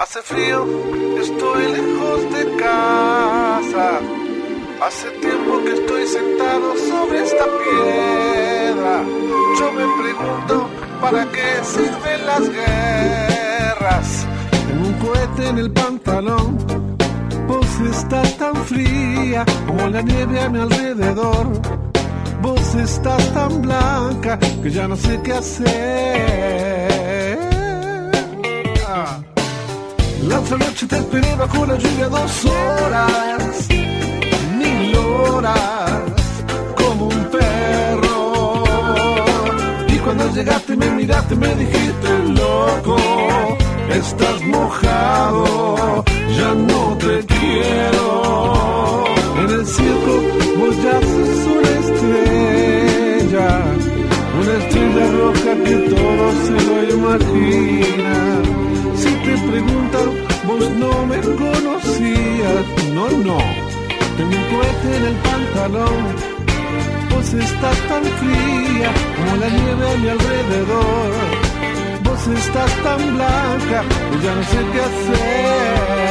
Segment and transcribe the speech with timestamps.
[0.00, 0.66] Hace frío,
[1.20, 4.00] estoy lejos de casa.
[4.80, 9.04] Hace tiempo que estoy sentado sobre esta piedra.
[9.58, 10.70] Yo me pregunto,
[11.02, 14.26] ¿para qué sirven las guerras?
[14.68, 16.56] Tengo un cohete en el pantalón.
[17.46, 21.46] Vos estás tan fría como la nieve a mi alrededor.
[22.40, 26.69] Vos estás tan blanca que ya no sé qué hacer.
[30.30, 33.68] La otra noche te esperé bajo la lluvia dos horas,
[34.58, 36.02] mil horas,
[36.76, 38.64] como un perro.
[39.88, 42.96] Y cuando llegaste me miraste me dijiste loco,
[43.92, 46.04] estás mojado,
[46.38, 49.04] ya no te quiero.
[49.36, 50.12] En el circo
[50.60, 52.29] vos ya sos una estrella,
[67.40, 71.12] estás tan fría como la nieve a mi alrededor.
[72.04, 73.84] Vos estás tan blanca
[74.22, 76.10] ya no sé qué hacer.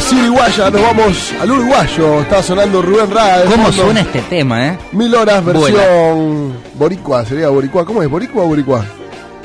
[0.00, 0.10] tan blanca.
[0.10, 2.20] De la Uruguaya nos vamos al uruguayo.
[2.20, 3.44] Está sonando Rubén Rada.
[3.44, 3.82] ¿Cómo fondo.
[3.82, 4.78] suena este tema, eh?
[4.92, 7.84] Mil horas versión boricua, sería boricua.
[7.84, 8.08] ¿Cómo es?
[8.08, 8.84] ¿Boricua o boricua?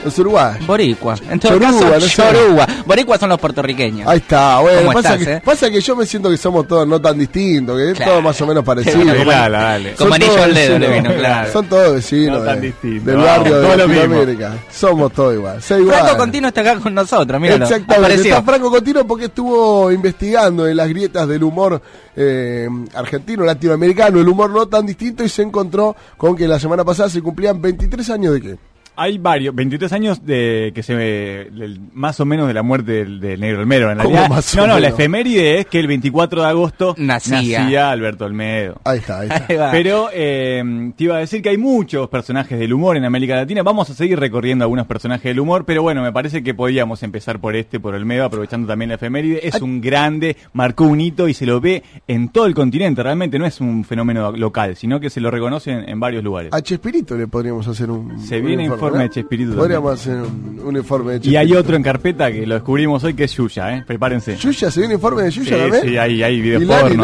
[0.05, 0.55] Es Uruguay.
[0.65, 1.15] Boricua.
[1.29, 2.09] En todo Chorúa, caso, no sé.
[2.09, 2.67] Chorúa.
[2.85, 4.07] Boricua son los puertorriqueños.
[4.07, 5.41] Ahí está, bueno, ¿Cómo pasa, estás, que, eh?
[5.43, 8.39] pasa que yo me siento que somos todos no tan distintos, que es todo más
[8.41, 8.97] o menos parecido.
[8.97, 9.93] Bueno, como- dale.
[9.95, 11.51] Como anillo al dedo le vino, claro.
[11.53, 13.77] Son todos vecinos No tan distintos, del barrio de.
[13.77, 14.53] Latinoamérica.
[14.71, 15.61] Somos todos igual.
[15.61, 17.63] Franco Continuo está acá con nosotros, míralo.
[17.63, 18.35] Exactamente, Apareció.
[18.37, 21.81] está Franco Contino porque estuvo investigando en las grietas del humor
[22.15, 26.83] eh, argentino, latinoamericano, el humor no tan distinto y se encontró con que la semana
[26.83, 28.57] pasada se cumplían 23 años de qué?
[28.95, 32.91] Hay varios, 23 años de que se ve, del- más o menos de la muerte
[32.91, 33.89] del, del Negro Olmedo.
[33.91, 36.95] En ¿Cómo realidad, más o no, no, la efeméride es que el 24 de agosto
[36.97, 37.89] Nacía.
[37.91, 38.79] Alberto Olmedo.
[38.83, 39.45] Ahí está, ahí está.
[39.49, 39.71] Ahí va.
[39.71, 43.63] Pero eh, te iba a decir que hay muchos personajes del humor en América Latina.
[43.63, 47.39] Vamos a seguir recorriendo algunos personajes del humor, pero bueno, me parece que podíamos empezar
[47.39, 49.47] por este, por Olmedo, aprovechando también la efeméride.
[49.47, 53.01] Es un grande, marcó un hito y se lo ve en todo el continente.
[53.01, 56.53] Realmente no es un fenómeno local, sino que se lo reconoce en, en varios lugares.
[56.53, 58.19] A Chespirito le podríamos hacer un.
[58.19, 58.97] Se un viene informe ¿no?
[58.99, 62.55] de Chespirito Podríamos hacer un, un informe de Y hay otro en carpeta que lo
[62.55, 63.83] descubrimos hoy que es Yuya, ¿eh?
[63.85, 64.35] Prepárense.
[64.37, 64.69] ¿Yuya?
[64.71, 65.83] ¿Se viene informe de Yuya Sí, también?
[65.83, 66.97] sí, hay, hay videos Y Lari,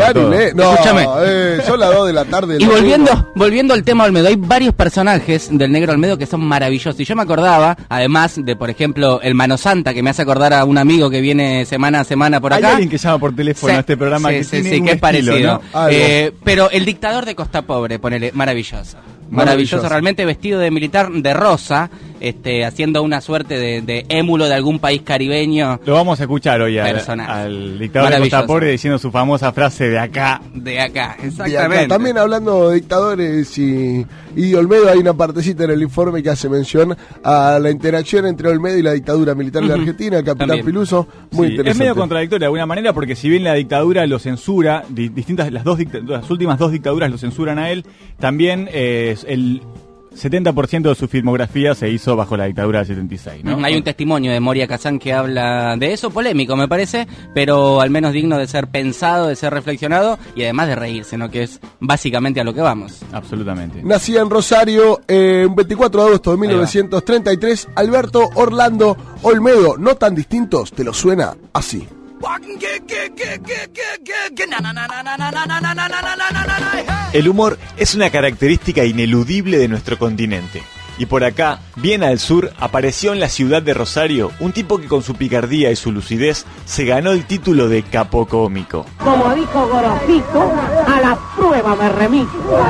[0.56, 1.06] No, Escúchame.
[1.26, 2.58] eh, son las 2 de la tarde.
[2.60, 7.00] Y volviendo, volviendo al tema Olmedo, hay varios personajes del Negro Olmedo que son maravillosos.
[7.00, 10.54] Y yo me acordaba, además de, por ejemplo, el Mano Santa, que me hace acordar
[10.54, 12.72] a un amigo que viene semana a semana por Hay acá.
[12.72, 14.86] alguien que llama por teléfono Sí, a este programa sí, que sí, tiene sí, un
[14.86, 15.62] que es estilo, parecido.
[15.74, 15.88] ¿no?
[15.90, 18.98] Eh, pero el dictador de Costa Pobre, ponele, maravilloso.
[19.30, 19.90] Maravilloso, Maravilloso.
[19.90, 21.90] realmente vestido de militar de rosa.
[22.20, 26.62] Este, haciendo una suerte de, de émulo de algún país caribeño Lo vamos a escuchar
[26.62, 28.46] hoy al, al dictador de Costa.
[28.46, 30.42] Pobre diciendo su famosa frase de acá.
[30.54, 31.16] de acá.
[31.22, 31.78] De Exactamente.
[31.78, 31.88] acá.
[31.88, 34.06] También hablando de dictadores y,
[34.36, 38.26] y de Olmedo, hay una partecita en el informe que hace mención a la interacción
[38.26, 39.74] entre Olmedo y la dictadura militar de.
[39.74, 40.66] Argentina, el capitán También.
[40.66, 41.08] Piluso.
[41.32, 41.70] Muy Sí, interesante.
[41.72, 45.52] Es medio contradictorio de alguna manera porque si bien la dictadura lo censura, di- distintas
[45.52, 47.86] las dos dicta- las últimas dos dictaduras lo censuran a él,
[48.20, 49.62] también eh, el
[50.16, 53.58] 70% de su filmografía se hizo bajo la dictadura del 76, ¿no?
[53.58, 57.82] Mm, Hay un testimonio de Moria Kazan que habla de eso, polémico me parece, pero
[57.82, 61.30] al menos digno de ser pensado, de ser reflexionado y además de reírse, ¿no?
[61.30, 63.00] Que es básicamente a lo que vamos.
[63.12, 63.82] Absolutamente.
[63.84, 66.42] Nacía en Rosario eh, un 24 de agosto de va.
[66.42, 69.78] 1933, Alberto Orlando Olmedo.
[69.78, 71.88] No tan distintos, te lo suena así.
[77.14, 80.62] El humor es una característica ineludible de nuestro continente.
[80.98, 84.88] Y por acá, bien al sur, apareció en la ciudad de Rosario un tipo que
[84.88, 88.86] con su picardía y su lucidez se ganó el título de capocómico.
[88.98, 90.52] Como dijo Gorosito,
[90.86, 92.64] a la prueba me remito.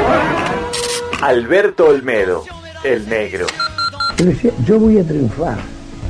[1.22, 2.46] Alberto Olmedo,
[2.84, 3.48] el negro.
[4.18, 5.58] Decía, yo voy a triunfar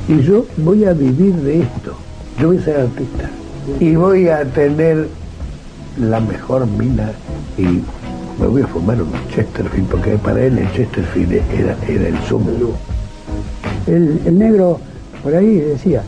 [0.06, 1.96] y yo voy a vivir de esto.
[2.38, 3.30] Yo voy a ser artista
[3.78, 5.08] y voy a tener
[5.98, 7.10] la mejor mina
[7.58, 7.82] y
[8.40, 12.50] me voy a formar un Chesterfield porque para él el Chesterfield era, era el sumo.
[13.86, 14.80] El, negro
[15.22, 16.02] por ahí decía,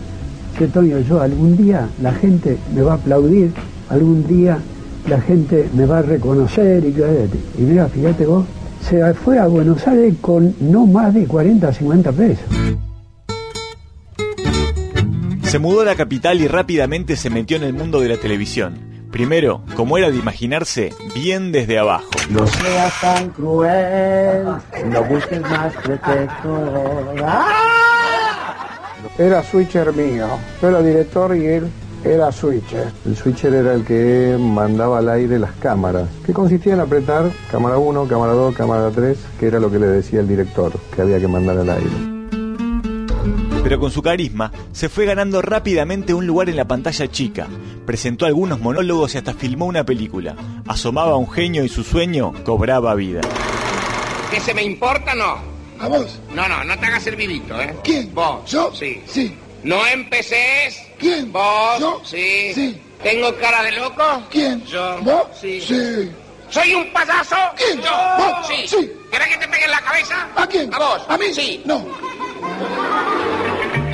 [0.59, 3.53] que Toño, yo algún día la gente me va a aplaudir,
[3.91, 4.59] algún día
[5.09, 7.29] la gente me va a reconocer y que
[7.59, 8.47] y mira, fíjate vos,
[8.89, 12.62] se fue a Buenos Aires con no más de 40 o 50 pesos.
[15.53, 19.07] Se mudó a la capital y rápidamente se metió en el mundo de la televisión.
[19.11, 22.09] Primero, como era de imaginarse, bien desde abajo.
[22.31, 24.47] No seas tan cruel,
[24.87, 26.71] no busques más pretextos.
[29.19, 30.27] Era switcher mío.
[30.63, 31.71] Yo era director y él
[32.03, 32.91] era switcher.
[33.05, 37.77] El switcher era el que mandaba al aire las cámaras, que consistía en apretar cámara
[37.77, 41.21] 1, cámara 2, cámara 3, que era lo que le decía el director, que había
[41.21, 42.22] que mandar al aire.
[43.73, 47.47] Pero con su carisma se fue ganando rápidamente un lugar en la pantalla chica.
[47.87, 50.37] Presentó algunos monólogos y hasta filmó una película.
[50.69, 53.23] Asomaba a un genio y su sueño cobraba vida.
[54.31, 55.39] ¿Qué se me importa no?
[55.81, 56.21] ¿A vos?
[56.35, 57.75] No, no, no te hagas el vivito, ¿eh?
[57.83, 58.15] ¿Quién?
[58.15, 58.45] Vos.
[58.51, 58.71] ¿Yo?
[58.75, 59.01] Sí.
[59.07, 59.35] Sí.
[59.63, 60.79] ¿No empeces?
[60.99, 61.33] ¿Quién?
[61.33, 61.81] ¿Vos?
[61.81, 62.03] ¿Yo?
[62.05, 62.53] Sí.
[62.55, 62.79] Sí.
[63.03, 64.05] ¿Tengo cara de loco?
[64.31, 64.63] ¿Quién?
[64.67, 64.99] Yo.
[65.01, 65.29] ¿Vos?
[65.41, 65.63] Sí.
[65.63, 66.11] Sí.
[66.51, 67.37] ¿Soy un payaso?
[67.57, 67.81] ¿Quién?
[67.81, 67.91] Yo.
[68.19, 68.47] ¿Vos?
[68.49, 68.69] Sí.
[68.69, 68.93] Sí.
[69.11, 70.29] ¿Querés que te pegue en la cabeza?
[70.37, 70.75] ¿A quién?
[70.75, 71.03] ¿A vos?
[71.09, 71.33] ¿A mí?
[71.33, 71.63] Sí.
[71.65, 71.87] No.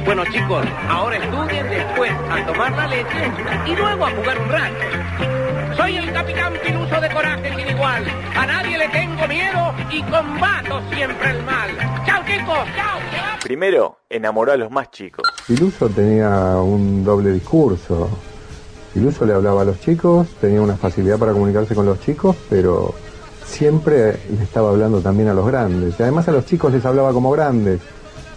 [0.08, 3.30] Bueno chicos, ahora estudien, después a tomar la leche
[3.66, 5.76] y luego a jugar un rato.
[5.76, 8.04] Soy el capitán Piluso de coraje sin igual.
[8.34, 11.76] A nadie le tengo miedo y combato siempre el mal.
[12.06, 12.56] ¡Chao, chicos!
[12.74, 12.98] ¡Chao!
[13.42, 15.24] Primero, enamoró a los más chicos.
[15.46, 18.08] Piluso tenía un doble discurso.
[18.94, 22.94] Piluso le hablaba a los chicos, tenía una facilidad para comunicarse con los chicos, pero
[23.44, 26.00] siempre le estaba hablando también a los grandes.
[26.00, 27.82] Y además a los chicos les hablaba como grandes.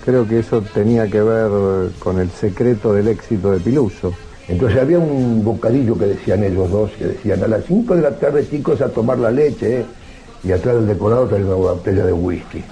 [0.03, 4.13] Creo que eso tenía que ver con el secreto del éxito de Piluso.
[4.47, 8.11] Entonces había un bocadillo que decían ellos dos, que decían a las 5 de la
[8.11, 9.85] tarde chicos a tomar la leche, ¿eh?
[10.43, 12.63] y atrás del decorado traía una botella de whisky.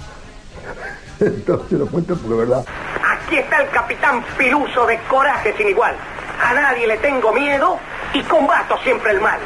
[1.20, 2.64] Entonces lo cuento porque verdad.
[3.02, 5.94] Aquí está el capitán Piluso de coraje sin igual.
[6.42, 7.78] A nadie le tengo miedo
[8.12, 9.38] y combato siempre el mal.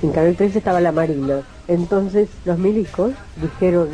[0.00, 1.40] En Canal 13 estaba la Marina.
[1.66, 3.10] Entonces los milicos
[3.42, 3.88] dijeron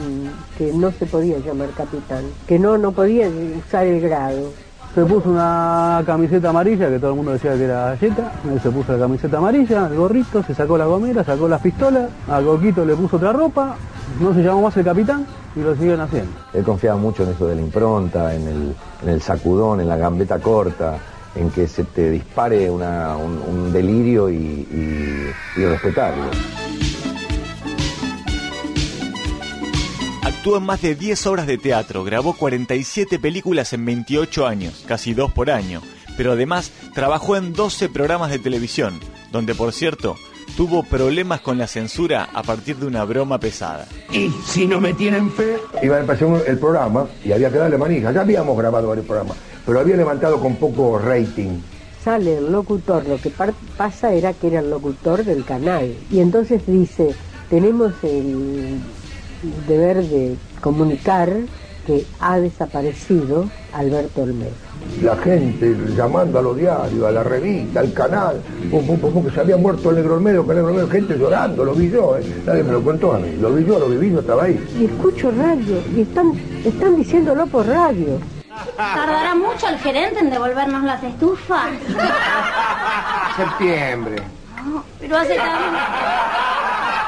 [0.58, 3.26] que no se podía llamar capitán, que no, no podía
[3.58, 4.52] usar el grado.
[4.94, 8.70] Se puso una camiseta amarilla, que todo el mundo decía que era galleta, él se
[8.70, 12.84] puso la camiseta amarilla, el gorrito, se sacó la gomera, sacó las pistolas, a Coquito
[12.84, 13.74] le puso otra ropa,
[14.20, 15.26] no se llamó más el capitán
[15.56, 16.30] y lo siguen haciendo.
[16.52, 19.96] Él confiaba mucho en eso de la impronta, en el, en el sacudón, en la
[19.96, 20.98] gambeta corta,
[21.36, 24.66] en que se te dispare una- un, delirio y
[25.56, 26.24] respetarlo.
[30.22, 35.12] Actuó en más de 10 obras de teatro, grabó 47 películas en 28 años, casi
[35.14, 35.80] dos por año,
[36.16, 39.00] pero además trabajó en 12 programas de televisión,
[39.32, 40.16] donde por cierto
[40.56, 43.86] tuvo problemas con la censura a partir de una broma pesada.
[44.12, 45.58] Y si no me tienen fe...
[45.82, 48.12] Iba a empezar el programa y había que darle manija.
[48.12, 51.60] Ya habíamos grabado varios programas, pero había levantado con poco rating.
[52.04, 53.32] Sale el locutor, lo que
[53.76, 55.94] pasa era que era el locutor del canal.
[56.10, 57.14] Y entonces dice,
[57.48, 58.78] tenemos el
[59.66, 61.32] deber de comunicar
[61.86, 64.63] que ha desaparecido Alberto Olmedo.
[65.02, 69.24] La gente llamando a los diarios, a la revista, al canal, pum, pum, pum, pum,
[69.24, 71.90] que se había muerto el negro Olmedo, que el negro Olmedo, gente llorando, lo vi
[71.90, 72.22] yo, ¿eh?
[72.46, 74.64] nadie me lo contó a mí, lo vi yo, lo viví, yo estaba ahí.
[74.78, 76.32] Y escucho radio y están,
[76.64, 78.18] están diciéndolo por radio.
[78.76, 81.70] ¿Tardará mucho el gerente en devolvernos las estufas?
[83.36, 84.22] Septiembre.
[84.64, 85.78] No, pero hace tanto,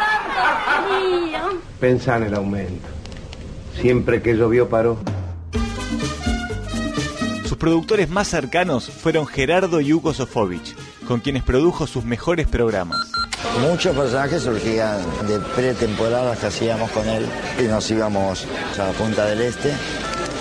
[0.00, 1.60] tanto frío.
[1.80, 2.88] Pensá en el aumento.
[3.80, 4.98] Siempre que llovió paró.
[7.56, 10.76] Sus productores más cercanos fueron Gerardo y Hugo Sofovich,
[11.08, 12.98] con quienes produjo sus mejores programas.
[13.62, 17.24] Muchos personajes surgían de pretemporadas que hacíamos con él
[17.58, 18.46] y nos íbamos
[18.78, 19.72] a Punta del Este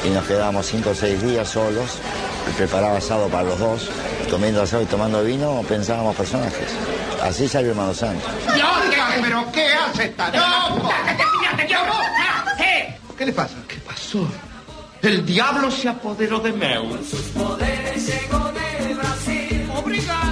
[0.06, 2.00] y nos quedábamos cinco o seis días solos,
[2.58, 3.90] preparaba asado para los dos,
[4.30, 6.68] comiendo asado y tomando vino, pensábamos personajes.
[7.24, 8.28] Así salió Hermano Santo.
[9.22, 10.92] ¿Pero qué hace esta loco?
[13.18, 13.56] ¿Qué le pasa?
[13.70, 14.28] ¿Qué pasó?
[15.06, 16.98] El diablo se apoderó de Meu.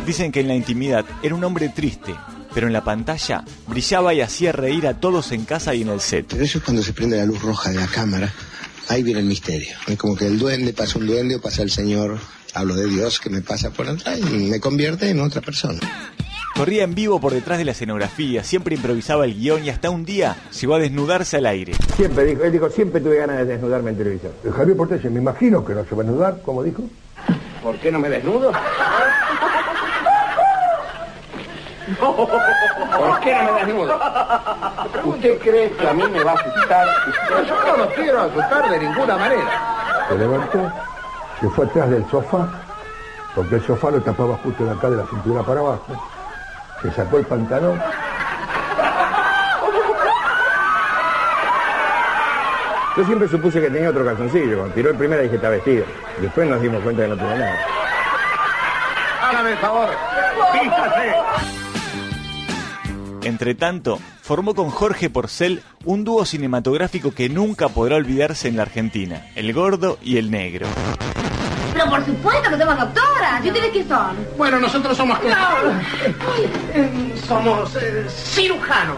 [0.04, 2.16] Dicen que en la intimidad era un hombre triste,
[2.56, 6.02] pero en la pantalla brillaba y hacía reír a todos en casa y en el
[6.02, 6.26] set.
[6.28, 8.34] Pero eso es cuando se prende la luz roja de la cámara.
[8.90, 9.76] Ahí viene el misterio.
[9.86, 12.18] Es como que el duende pasa un duende o pasa el señor.
[12.56, 15.80] Hablo de Dios que me pasa por atrás y me convierte en otra persona.
[16.56, 20.06] Corría en vivo por detrás de la escenografía, siempre improvisaba el guion y hasta un
[20.06, 21.74] día llegó a desnudarse al aire.
[21.96, 24.34] Siempre dijo, él dijo, siempre tuve ganas de desnudarme en televisión.
[24.44, 26.84] El Javier Portesio, me imagino que no se va a desnudar, como dijo.
[27.64, 28.52] ¿Por qué no me desnudo?
[32.00, 34.00] ¿Por qué no me desnudo?
[35.06, 36.88] ¿Usted cree que a mí me va a asustar?
[37.48, 40.06] Yo no lo quiero asustar de ninguna manera.
[40.08, 40.72] Se levantó,
[41.42, 42.48] se fue atrás del sofá,
[43.34, 46.13] porque el sofá lo tapaba justo de acá de la cintura para abajo.
[46.84, 47.82] Se sacó el pantalón.
[52.96, 54.58] Yo siempre supuse que tenía otro calzoncillo.
[54.58, 55.86] Cuando tiró el primero dije está vestido.
[56.22, 57.60] Después nos dimos cuenta que no tenía nada.
[59.22, 59.90] Hágame el favor.
[60.52, 61.14] Fíjate.
[63.24, 68.64] Entre tanto, formó con Jorge Porcel un dúo cinematográfico que nunca podrá olvidarse en la
[68.64, 70.68] Argentina, El Gordo y El Negro.
[71.84, 73.44] Pero por supuesto que somos doctoras.
[73.44, 74.16] ¿Y ustedes qué son?
[74.38, 75.20] Bueno, nosotros somos...
[77.28, 78.98] Somos eh, cirujanos.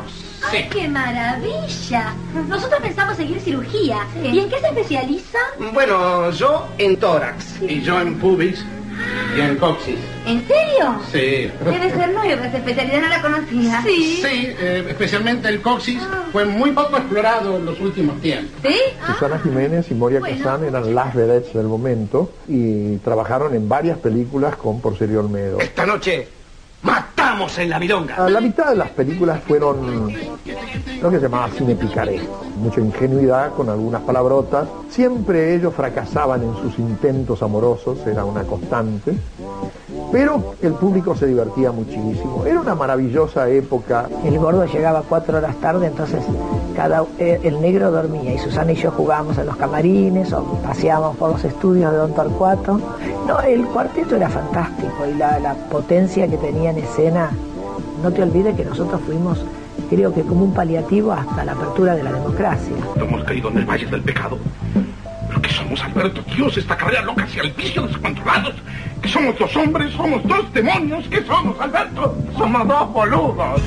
[0.51, 2.13] ¡Ay, qué maravilla!
[2.47, 4.05] Nosotros pensamos seguir cirugía.
[4.21, 5.39] ¿Y en qué se especializa?
[5.73, 8.63] Bueno, yo en tórax y yo en pubis
[9.35, 9.97] y en coxis.
[10.25, 10.99] ¿En serio?
[11.11, 11.51] Sí.
[11.63, 13.81] Debe ser nueva esa especialidad, no la conocía.
[13.83, 18.51] Sí, eh, especialmente el coxis fue muy poco explorado en los últimos tiempos.
[18.63, 18.77] ¿Sí?
[19.05, 20.37] Susana Jiménez y Moria Bueno.
[20.43, 25.59] Kazan eran las vedettes del momento y trabajaron en varias películas con Porcelio Olmedo.
[25.59, 26.27] Esta noche
[26.81, 28.15] matamos en la milonga.
[28.15, 30.13] A la mitad de las películas fueron
[31.05, 34.67] lo que se llamaba cine picaresco, mucha ingenuidad con algunas palabrotas.
[34.89, 39.15] Siempre ellos fracasaban en sus intentos amorosos, era una constante.
[40.11, 42.43] Pero el público se divertía muchísimo.
[42.43, 44.09] Era una maravillosa época.
[44.23, 46.23] El gordo llegaba cuatro horas tarde, entonces
[46.75, 51.17] cada, eh, el negro dormía y Susana y yo jugábamos en los camarines o paseábamos
[51.17, 52.79] por los estudios de Don Torcuato.
[53.27, 57.29] No, el cuarteto era fantástico y la, la potencia que tenía en escena.
[58.01, 59.45] No te olvides que nosotros fuimos,
[59.89, 62.75] creo que como un paliativo hasta la apertura de la democracia.
[62.95, 64.39] Hemos caído en el valle del pecado.
[65.27, 66.21] ¿Pero qué somos, Alberto?
[66.35, 68.55] Dios, esta carrera loca hacia el vicio descontrolados.
[69.01, 69.93] ¿Que somos dos hombres?
[69.93, 71.05] ¿Somos dos demonios?
[71.09, 72.17] ¿Qué somos, Alberto?
[72.37, 73.61] Somos dos boludos.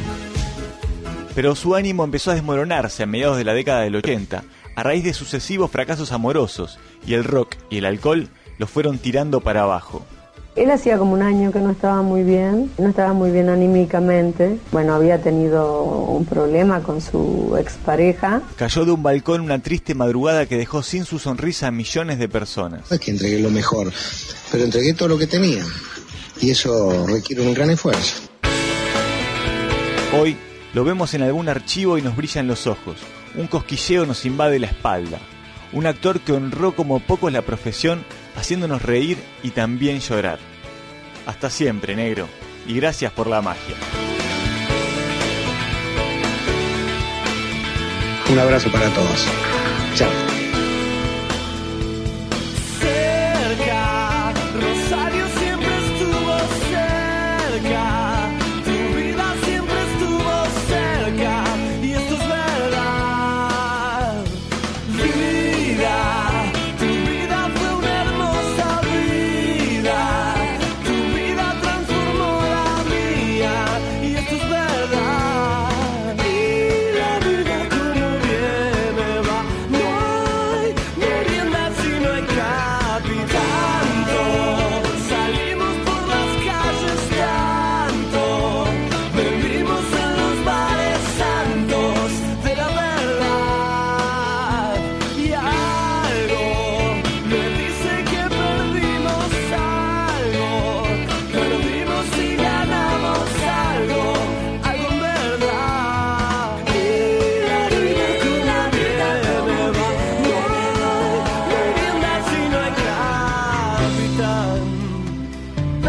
[1.35, 4.43] Pero su ánimo empezó a desmoronarse a mediados de la década del 80,
[4.75, 9.41] a raíz de sucesivos fracasos amorosos, y el rock y el alcohol lo fueron tirando
[9.41, 10.05] para abajo.
[10.59, 14.59] Él hacía como un año que no estaba muy bien, no estaba muy bien anímicamente.
[14.73, 18.43] Bueno, había tenido un problema con su expareja.
[18.57, 22.29] Cayó de un balcón una triste madrugada que dejó sin su sonrisa a millones de
[22.29, 22.91] personas.
[22.91, 23.93] Es que entregué lo mejor,
[24.51, 25.65] pero entregué todo lo que tenía.
[26.41, 28.23] Y eso requiere un gran esfuerzo.
[30.21, 30.37] Hoy
[30.75, 32.97] lo vemos en algún archivo y nos brillan los ojos.
[33.37, 35.21] Un cosquilleo nos invade la espalda.
[35.73, 38.03] Un actor que honró como pocos la profesión,
[38.39, 40.39] haciéndonos reír y también llorar.
[41.27, 42.29] Hasta siempre, negro,
[42.67, 43.77] y gracias por la magia.
[48.31, 49.27] Un abrazo para todos.
[49.95, 50.38] Chao.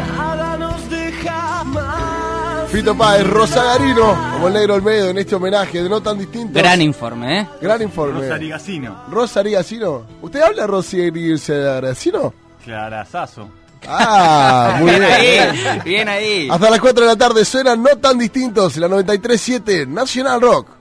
[0.01, 2.70] nada nos deja más.
[2.70, 6.60] Fito Páez, Rosagarino, como el negro Olmedo en este homenaje de no tan distinto.
[6.60, 7.48] Gran informe, ¿eh?
[7.62, 8.22] Gran informe.
[8.22, 9.06] Rosarigacino.
[9.10, 10.06] Rosarigacino.
[10.22, 12.34] ¿Usted habla Rosarigacino?
[12.63, 13.50] Clarazazo.
[13.88, 15.03] Ah, muy bien.
[15.03, 16.48] Ahí, bien ahí.
[16.51, 20.78] Hasta las 4 de la tarde suenan no tan distintos la 93.7 Nacional Rock.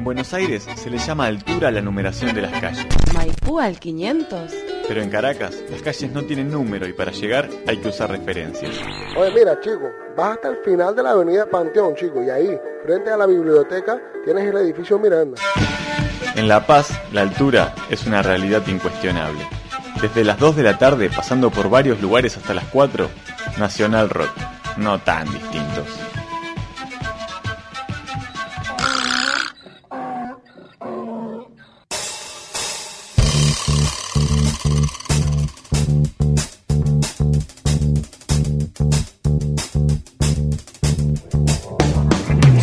[0.00, 2.86] En Buenos Aires se le llama altura a la numeración de las calles.
[3.12, 4.50] Maipú al 500.
[4.88, 8.76] Pero en Caracas las calles no tienen número y para llegar hay que usar referencias.
[9.14, 13.10] Oye, mira, chico, vas hasta el final de la avenida Panteón, chico, y ahí, frente
[13.10, 15.38] a la biblioteca, tienes el edificio Miranda.
[16.34, 19.46] En La Paz, la altura es una realidad incuestionable.
[20.00, 23.06] Desde las 2 de la tarde, pasando por varios lugares hasta las 4,
[23.58, 24.32] Nacional Rock.
[24.78, 26.09] No tan distintos.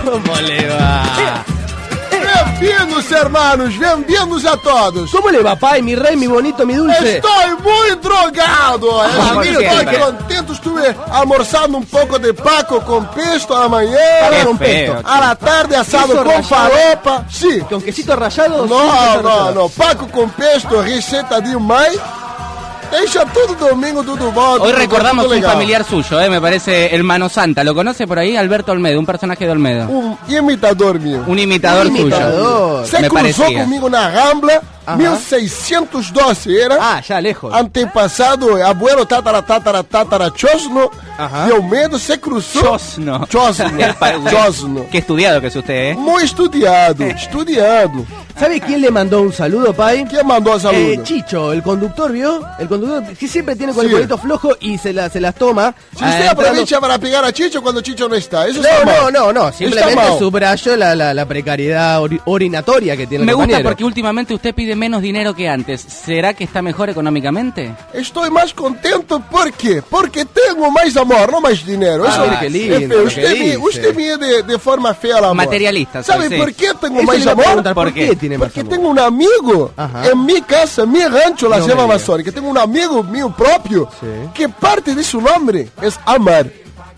[0.04, 1.46] ¿Cómo le va?
[2.20, 5.10] Bem-vindos, hermanos, bem-vindos a todos.
[5.10, 7.16] ¿Cómo le va, pai, mi rey, mi bonito, mi dulce?
[7.16, 9.00] Estou muito drogado.
[9.00, 9.98] Ah, Estou por estou siempre.
[9.98, 10.52] contento.
[10.52, 13.96] Estuve almoçando um pouco de paco com pesto à manhã.
[14.30, 14.96] Paco con pesto.
[15.06, 16.42] À la tarde assado com rallado.
[16.44, 17.24] faropa.
[17.30, 17.60] Sim.
[17.60, 18.66] ¿Con quesito rallado?
[18.66, 19.54] Não, Sin queso não, rallado.
[19.54, 19.70] não.
[19.70, 21.98] Paco com pesto, receita de mãe.
[22.90, 24.58] Deixa tudo domingo, tudo bom.
[24.60, 27.62] Hoy recordamos un familiar suyo, eh, me parece el Mano Santa.
[27.62, 28.36] ¿Lo conoce por ahí?
[28.36, 29.88] Alberto Olmedo, un personaje de Olmedo.
[29.88, 31.22] Um imitador meu.
[31.26, 32.02] Un imitador Um suyo.
[32.02, 32.86] imitador.
[32.86, 33.62] Você Me cruzou parecía.
[33.62, 34.96] comigo na Rambla, Ajá.
[34.96, 36.76] 1612 era.
[36.80, 37.54] Ah, ya lejos.
[37.54, 40.90] Antepassado, abuelo, tatara, tatara, tatara, Chosno.
[41.16, 41.48] Ajá.
[41.48, 42.62] E o medo, você cruzou.
[42.62, 43.24] Chosno.
[43.28, 43.70] Chosno.
[44.30, 44.86] Chosno.
[44.90, 45.94] Qué estudiado que es usted, ¿eh?
[45.96, 48.04] Muy estudiado, estudiado.
[48.40, 50.02] ¿Sabe quién le mandó un saludo, pai?
[50.08, 50.80] ¿Quién mandó el saludo?
[50.80, 52.40] Eh, Chicho, el conductor, ¿vio?
[52.58, 53.88] El conductor que siempre tiene con Sí.
[53.88, 55.74] el bolito flojo y se, la, se las toma.
[55.94, 58.78] Si Ah, usted entrando- aprovecha para pegar a Chicho cuando Chicho no está, eso está
[58.82, 59.12] No, no, mal.
[59.12, 63.36] no, no, Está simplemente subrayo la, la, la precariedad ori- orinatoria que tiene Me el
[63.36, 63.68] gusta compañero.
[63.68, 65.82] porque últimamente usted pide menos dinero que antes.
[65.82, 67.74] ¿Será que está mejor económicamente?
[67.92, 69.82] Estoy más contento, ¿por qué?
[69.82, 72.04] Porque tengo más amor, no más dinero.
[72.08, 75.24] Ah, Eso mire qué es lindo que Usted, usted mide de, de forma fea el
[75.24, 75.36] amor.
[75.36, 76.36] Materialista, soy, ¿Sabe sí.
[76.36, 77.62] por qué tengo Eso más amor?
[77.62, 78.29] ¿por, ¿Por qué?
[78.30, 78.36] Qué?
[78.36, 78.72] tiene más Porque amor?
[78.74, 80.08] tengo un amigo Ajá.
[80.08, 81.94] en mi casa, en mi rancho, la No selva me diga.
[81.94, 82.32] amazónica.
[82.32, 84.06] Tengo un amigo mío propio Sí.
[84.34, 86.50] que parte de su nombre es amar.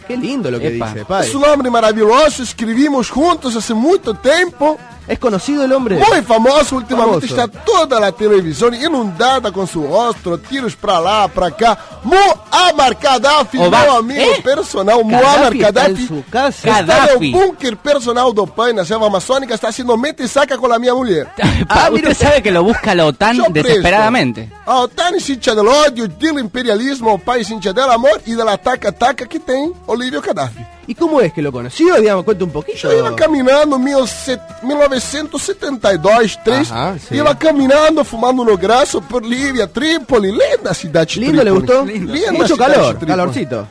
[0.06, 0.88] Qué lindo lo que Epa.
[0.92, 1.28] dice, pai.
[1.28, 4.76] Es un hombre maravilloso, escribimos juntos hace mucho tiempo.
[5.08, 5.96] ¿Es conocido el hombre?
[5.96, 7.42] Muy famoso, últimamente Famoso.
[7.42, 11.76] está toda la televisión inundada con su rostro, tiros pra lá, pra cá.
[12.04, 14.40] Muammar Gaddafi, meu amigo ¿Eh?
[14.42, 16.82] personal, Muammar Gaddafi está casa.
[16.82, 20.78] No bunker personal do PAN na selva amazônica, está haciendo mete e saca con la
[20.78, 21.28] minha mulher.
[21.68, 23.68] Ah, usted sabe que lo busca la OTAN Yo presto.
[23.68, 24.50] desesperadamente.
[24.66, 29.26] A OTAN Cintia del ódio, do imperialismo, ao pai Cintia del amor e da taca-taca
[29.26, 30.71] que tem Olívio Gaddafi.
[30.86, 31.94] ¿Y cómo es que lo conoció?
[32.00, 32.90] Digamos, cuenta un poquito.
[32.90, 37.14] Eu ia caminhando em mil set- 1972, 3, Ajá, sí.
[37.16, 41.84] ia caminando, fumando no graço por Líbia, Trípoli, linda cidade ¿Lindo le gustó?
[41.84, 43.06] Linda Mucho cidade calor, Trípoli.
[43.10, 43.68] calorcito.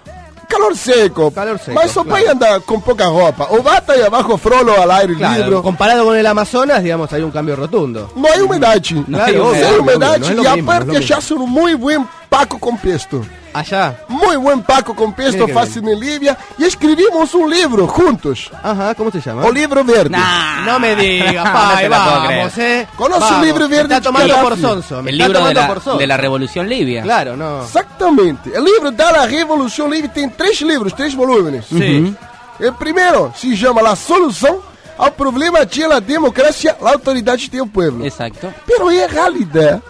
[0.47, 1.31] Calor seco.
[1.31, 2.35] Calor seco, Mas o pai claro.
[2.37, 3.47] anda com pouca roupa.
[3.51, 5.61] O bata e abaixo frolo ao aire Claro, livre.
[5.61, 8.09] comparado con el Amazonas, digamos, hay un cambio rotundo.
[8.15, 8.95] Umidade.
[9.07, 11.33] não é lo E mismo, aparte paco com pesto.
[11.35, 11.47] Allá.
[11.47, 13.25] Muy buen Paco con pesto
[15.33, 18.49] Mira qué fácil en Libia y escribimos un libro juntos.
[18.63, 19.43] Ajá, ¿cómo se llama?
[19.43, 20.17] O libro verde.
[20.65, 22.87] No me digas, No pai, te la puedo vamos, eh.
[22.95, 24.49] Conoce Vamos, un libro me verde está tomando Gaddafi.
[24.49, 25.03] por sonso.
[25.03, 25.99] me El está libro de tomando la, por sonso.
[25.99, 27.01] de la Revolución Libia.
[27.03, 27.63] Claro, no.
[27.63, 28.51] Exactamente.
[28.55, 31.65] El libro da la Revolución Libia tem três livros, três volúmenes.
[31.65, 32.15] Sí.
[32.59, 34.55] El primero se llama La Solución
[34.97, 38.05] al problema de la democracia, la autoridad del pueblo.
[38.05, 38.53] Exacto.
[38.65, 39.81] Pero en realidad, En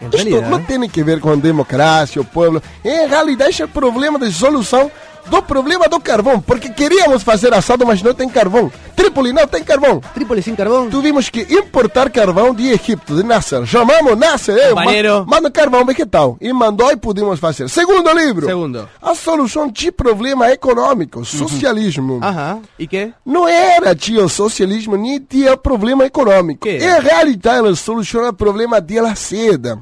[0.00, 0.48] esto realidad.
[0.48, 2.62] no tiene que ver con democracia o pueblo.
[2.82, 4.90] En realidad es el problema de solución
[5.26, 8.70] do problema do carvão, porque queríamos fazer assado, mas não tem carvão.
[8.96, 10.00] Trípoli não tem carvão.
[10.14, 10.90] Trípoli sem carvão?
[10.90, 13.64] Tivemos que importar carvão de Egipto, de Nasser.
[13.64, 15.24] Chamamos Nasser, Companheiro.
[15.26, 16.36] ma- manda carvão vegetal.
[16.40, 17.68] E mandou e pudimos fazer.
[17.68, 18.46] Segundo livro.
[18.46, 18.88] Segundo.
[19.00, 22.20] A solução de problema econômico, socialismo.
[22.22, 22.60] Aham.
[22.78, 23.12] E quê?
[23.24, 26.66] Não era tinha socialismo nem tinha problema econômico.
[26.66, 26.76] Que?
[26.76, 29.78] Em realidade, ela soluciona o problema da seda.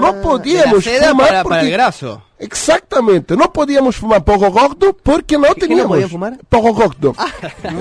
[0.00, 1.48] não podíamos de la seda fumar para, porque...
[1.58, 2.22] para el graso.
[2.40, 6.38] Exactamente, não podíamos fumar pouco gordo porque não ¿Qué no teníamos podían fumar?
[6.48, 7.14] pouco gordo.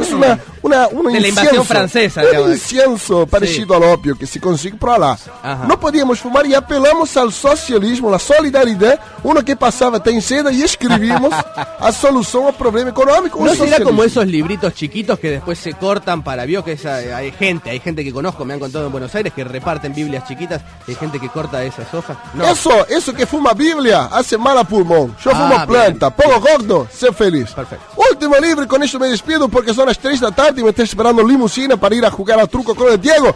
[0.02, 4.26] Es una, una, un De la incienso, invasión francesa, un incienso parecido ao ópio que
[4.26, 5.18] se consegue por lá.
[5.44, 5.66] Ajá.
[5.68, 10.64] Não podíamos fumar e apelamos ao socialismo, à solidariedade, uno que passava tem seda e
[10.64, 11.34] escrevimos
[11.80, 13.40] a solução ao problema econômico.
[13.40, 16.96] o ¿No será como esos libritos chiquitos que después se cortan para vio que esa,
[16.96, 20.28] hay gente, hay gente que conozco, me han contado en Buenos Aires que reparten Biblias
[20.28, 22.18] chiquitas, hay gente que corta esas hojas?
[22.34, 22.46] No.
[22.46, 25.14] Eso, eso que fuma Bíblia hace mal a pulmão.
[25.26, 27.52] Eu Ah, fumo planta, pouco gordo, ser feliz.
[27.54, 27.84] Perfecto.
[27.98, 30.84] Último livro, com isso me despido porque são as três da tarde e me está
[30.84, 33.36] esperando limusina para ir a jogar a truco com o Diego.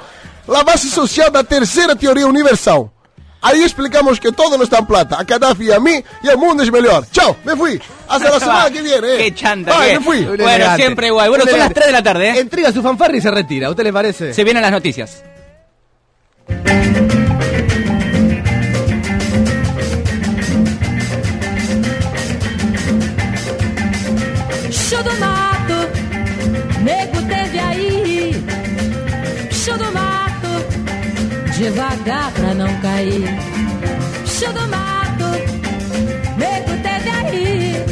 [0.53, 2.91] A base social da terceira teoria universal.
[3.43, 5.15] Aí explicamos que todo não está em plata.
[5.19, 7.03] A Gaddafi a mim e o mundo é melhor.
[7.11, 7.81] Tchau, me fui.
[8.07, 9.07] Hasta la semana que viene.
[9.15, 9.17] eh.
[9.17, 10.23] Qué chanta, Bye, qué- me fui.
[10.25, 10.75] Bueno, elegante.
[10.83, 11.29] siempre igual.
[11.29, 11.73] Bueno, son las elegante.
[11.75, 12.39] 3 de la tarde, ¿eh?
[12.39, 14.33] Entrega su fanfarra y se retira, ¿a usted le parece?
[14.33, 15.23] Se vienen las noticias.
[31.71, 33.23] Devagar pra não cair.
[34.25, 35.29] Show do mato,
[36.37, 37.85] nego teve aí.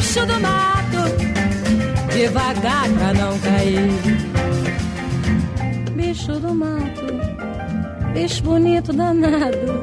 [0.00, 3.90] Show do mato, devagar pra não cair.
[5.96, 7.06] Bicho do mato,
[8.14, 9.82] bicho bonito danado.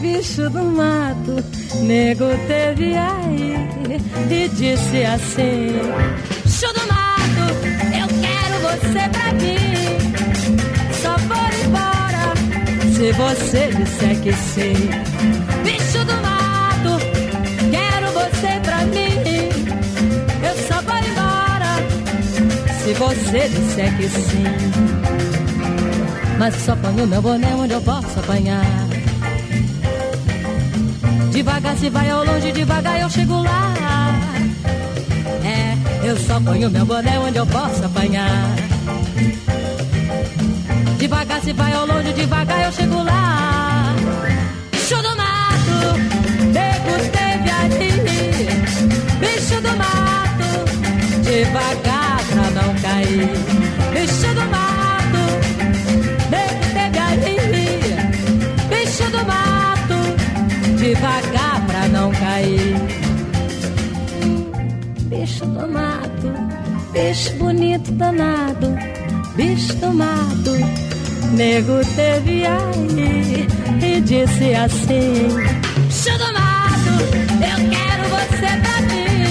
[0.00, 1.44] Bicho do mato,
[1.82, 3.68] nego teve aí
[4.30, 5.68] e disse assim:
[6.44, 7.44] Bicho do mato,
[8.00, 9.69] eu quero você pra mim.
[13.00, 14.74] Se você disser que sim.
[15.64, 16.98] Bicho do mato,
[17.70, 19.48] quero você pra mim.
[20.44, 21.72] Eu só vou embora
[22.84, 24.44] se você disser que sim.
[26.38, 28.66] Mas só ponho meu boné onde eu posso apanhar.
[31.32, 33.74] Devagar se vai ao longe, devagar eu chego lá.
[35.42, 38.56] É, eu só ponho meu boné onde eu posso apanhar.
[41.00, 43.94] Devagar se vai ao longe, devagar eu chego lá.
[44.70, 45.96] Bicho do mato,
[46.52, 47.94] nego esteve ali.
[49.18, 50.50] Bicho do mato,
[51.22, 53.30] devagar pra não cair.
[53.94, 55.24] Bicho do mato,
[56.28, 57.80] nego esteve ali.
[58.68, 59.98] Bicho do mato,
[60.78, 62.76] devagar pra não cair.
[65.08, 66.30] Bicho do mato,
[66.92, 68.76] bicho bonito danado,
[69.34, 70.89] bicho do mato,
[71.40, 73.48] nego teve aí
[73.82, 75.28] e disse assim:
[75.86, 76.94] Bicho do mato,
[77.40, 79.24] eu quero você pra mim,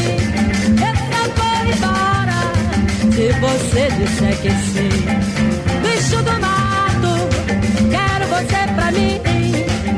[0.87, 2.39] eu só vou embora
[3.13, 4.97] se você disser que sim.
[5.83, 7.13] Bicho do mato,
[7.91, 9.15] quero você pra mim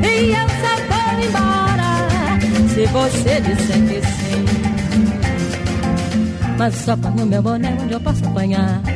[0.02, 1.90] e eu só vou embora
[2.68, 4.44] se você disser que sim.
[6.58, 8.91] Mas só ponho meu boné onde eu posso apanhar.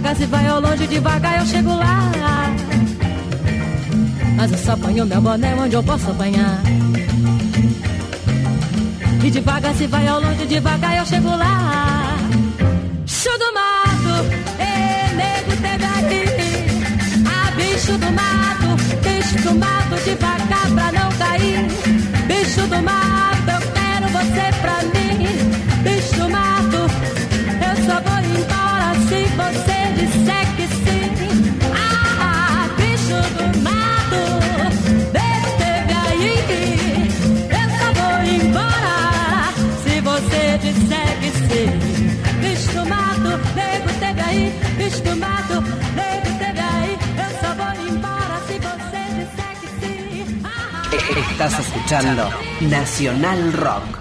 [0.00, 2.10] Devagar se vai ao longe, devagar eu chego lá.
[4.34, 6.62] Mas eu só ponho meu boné onde eu posso apanhar.
[9.22, 12.16] E devagar se vai ao longe, devagar eu chego lá.
[13.04, 14.24] Bicho do mato,
[14.58, 16.66] é nego teve aí.
[17.26, 21.66] Ah, bicho do mato, bicho do mato, devagar pra não cair.
[22.26, 23.59] Bicho do mato,
[51.42, 52.28] Estás escuchando
[52.60, 53.96] Nacional Rock.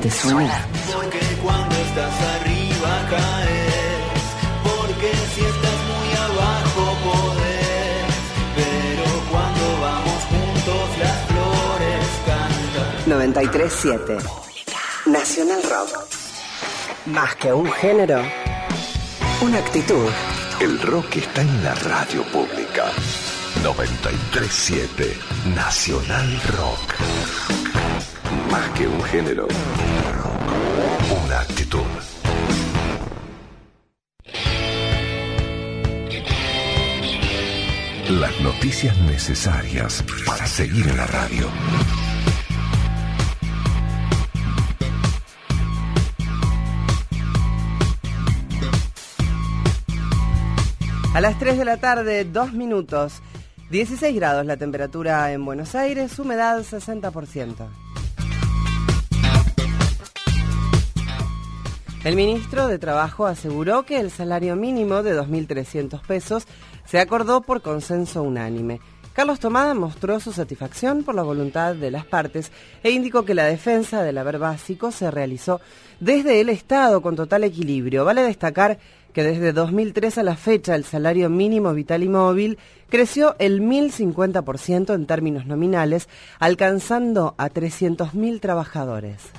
[0.00, 0.68] ¿Te suena?
[0.92, 4.22] Porque cuando estás arriba caes,
[4.62, 8.14] porque si estás muy abajo podés,
[8.54, 13.18] pero cuando vamos juntos las flores cantan.
[13.18, 14.18] 937
[15.06, 16.06] Nacional Rock.
[17.06, 18.22] Más que un género,
[19.40, 20.08] una actitud.
[20.60, 22.92] El rock está en la radio pública.
[23.62, 25.18] 937
[25.54, 26.94] Nacional Rock.
[28.74, 29.48] que un género.
[31.26, 31.80] Una actitud.
[38.08, 41.46] Las noticias necesarias para seguir en la radio.
[51.12, 53.20] A las 3 de la tarde, 2 minutos.
[53.70, 57.68] 16 grados la temperatura en Buenos Aires, humedad 60%.
[62.02, 66.48] El ministro de Trabajo aseguró que el salario mínimo de 2.300 pesos
[66.84, 68.80] se acordó por consenso unánime.
[69.12, 72.50] Carlos Tomada mostró su satisfacción por la voluntad de las partes
[72.82, 75.60] e indicó que la defensa del haber básico se realizó
[76.00, 78.04] desde el Estado con total equilibrio.
[78.04, 78.78] Vale destacar
[79.12, 84.94] que desde 2003 a la fecha el salario mínimo vital y móvil creció el 1.050%
[84.94, 89.30] en términos nominales, alcanzando a 300.000 trabajadores.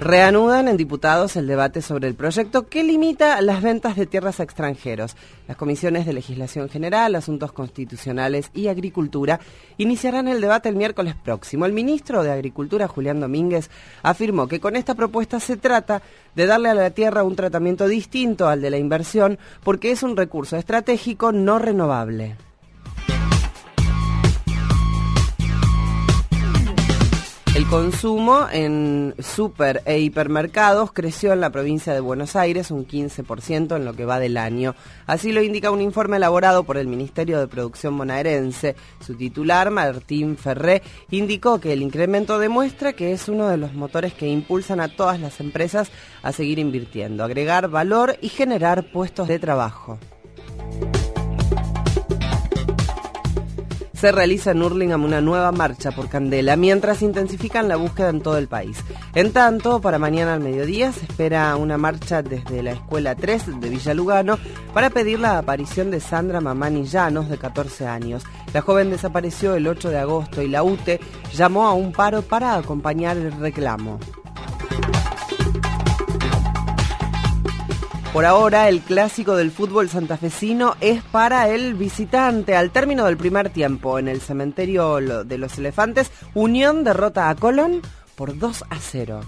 [0.00, 4.44] Reanudan en diputados el debate sobre el proyecto que limita las ventas de tierras a
[4.44, 5.16] extranjeros.
[5.48, 9.40] Las comisiones de Legislación General, Asuntos Constitucionales y Agricultura
[9.76, 11.66] iniciarán el debate el miércoles próximo.
[11.66, 13.70] El ministro de Agricultura, Julián Domínguez,
[14.04, 16.00] afirmó que con esta propuesta se trata
[16.36, 20.16] de darle a la tierra un tratamiento distinto al de la inversión porque es un
[20.16, 22.36] recurso estratégico no renovable.
[27.58, 33.74] El consumo en super e hipermercados creció en la provincia de Buenos Aires un 15%
[33.74, 34.76] en lo que va del año.
[35.08, 38.76] Así lo indica un informe elaborado por el Ministerio de Producción bonaerense.
[39.04, 44.14] Su titular, Martín Ferré, indicó que el incremento demuestra que es uno de los motores
[44.14, 45.90] que impulsan a todas las empresas
[46.22, 49.98] a seguir invirtiendo, agregar valor y generar puestos de trabajo.
[54.00, 58.38] Se realiza en Hurlingham una nueva marcha por Candela, mientras intensifican la búsqueda en todo
[58.38, 58.78] el país.
[59.14, 63.68] En tanto, para mañana al mediodía se espera una marcha desde la Escuela 3 de
[63.68, 64.38] Villa Lugano
[64.72, 68.22] para pedir la aparición de Sandra Mamani Llanos, de 14 años.
[68.52, 71.00] La joven desapareció el 8 de agosto y la UTE
[71.34, 73.98] llamó a un paro para acompañar el reclamo.
[78.12, 82.56] Por ahora, el clásico del fútbol santafesino es para el visitante.
[82.56, 87.82] Al término del primer tiempo, en el cementerio de los Elefantes, Unión derrota a Colón
[88.16, 89.20] por 2 a 0.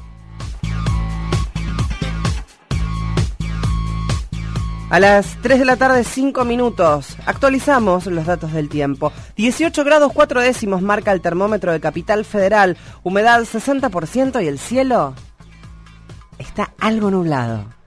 [4.88, 7.16] A las 3 de la tarde, 5 minutos.
[7.26, 9.12] Actualizamos los datos del tiempo.
[9.36, 12.76] 18 grados 4 décimos marca el termómetro de Capital Federal.
[13.04, 15.14] Humedad 60% y el cielo
[16.38, 17.79] está algo nublado.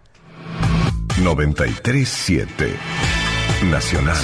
[1.21, 2.75] 937
[3.69, 4.17] Nacional.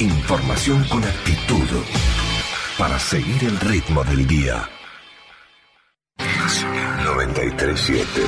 [0.00, 1.66] Información con actitud.
[2.76, 4.68] Para seguir el ritmo del día.
[6.18, 8.20] 937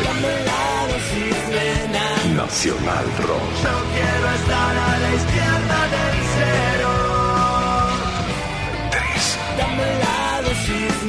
[2.35, 3.43] Nacional Rock.
[3.63, 6.91] No quiero estar a la izquierda del cero.
[8.91, 9.39] Tres.
[9.59, 11.05] Dame la dosis,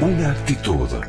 [0.00, 1.06] Una actitud.